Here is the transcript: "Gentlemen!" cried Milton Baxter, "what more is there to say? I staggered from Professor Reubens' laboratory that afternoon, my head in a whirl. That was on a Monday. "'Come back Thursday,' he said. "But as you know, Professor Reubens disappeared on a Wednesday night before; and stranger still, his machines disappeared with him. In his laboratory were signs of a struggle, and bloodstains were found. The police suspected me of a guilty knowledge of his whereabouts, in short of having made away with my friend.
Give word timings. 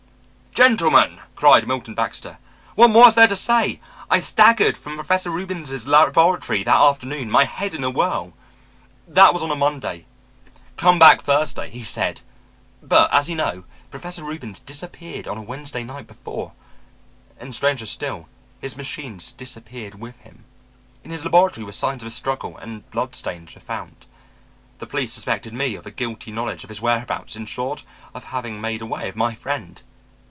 "Gentlemen!" 0.53 1.21
cried 1.37 1.65
Milton 1.65 1.93
Baxter, 1.93 2.37
"what 2.75 2.89
more 2.89 3.07
is 3.07 3.15
there 3.15 3.25
to 3.25 3.37
say? 3.37 3.79
I 4.09 4.19
staggered 4.19 4.77
from 4.77 4.95
Professor 4.95 5.29
Reubens' 5.31 5.87
laboratory 5.87 6.61
that 6.65 6.75
afternoon, 6.75 7.31
my 7.31 7.45
head 7.45 7.73
in 7.73 7.85
a 7.85 7.89
whirl. 7.89 8.33
That 9.07 9.33
was 9.33 9.43
on 9.43 9.49
a 9.51 9.55
Monday. 9.55 10.05
"'Come 10.75 10.99
back 10.99 11.21
Thursday,' 11.21 11.69
he 11.69 11.85
said. 11.85 12.19
"But 12.83 13.13
as 13.13 13.29
you 13.29 13.35
know, 13.37 13.63
Professor 13.91 14.25
Reubens 14.25 14.59
disappeared 14.59 15.25
on 15.25 15.37
a 15.37 15.41
Wednesday 15.41 15.85
night 15.85 16.05
before; 16.05 16.51
and 17.39 17.55
stranger 17.55 17.85
still, 17.85 18.27
his 18.59 18.75
machines 18.75 19.31
disappeared 19.31 20.01
with 20.01 20.17
him. 20.19 20.43
In 21.05 21.11
his 21.11 21.23
laboratory 21.23 21.63
were 21.63 21.71
signs 21.71 22.03
of 22.03 22.07
a 22.07 22.11
struggle, 22.11 22.57
and 22.57 22.87
bloodstains 22.91 23.55
were 23.55 23.61
found. 23.61 24.05
The 24.79 24.85
police 24.85 25.13
suspected 25.13 25.53
me 25.53 25.75
of 25.75 25.85
a 25.85 25.91
guilty 25.91 26.29
knowledge 26.29 26.63
of 26.65 26.69
his 26.69 26.81
whereabouts, 26.81 27.37
in 27.37 27.45
short 27.45 27.85
of 28.13 28.25
having 28.25 28.59
made 28.59 28.81
away 28.81 29.05
with 29.05 29.15
my 29.15 29.33
friend. 29.33 29.81